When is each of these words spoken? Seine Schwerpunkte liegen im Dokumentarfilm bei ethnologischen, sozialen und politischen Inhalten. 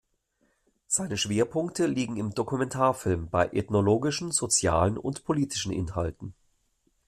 Seine 0.87 1.15
Schwerpunkte 1.15 1.85
liegen 1.85 2.17
im 2.17 2.33
Dokumentarfilm 2.33 3.29
bei 3.29 3.49
ethnologischen, 3.49 4.31
sozialen 4.31 4.97
und 4.97 5.23
politischen 5.25 5.71
Inhalten. 5.71 6.33